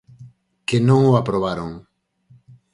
[0.67, 1.71] Que non o aprobaron.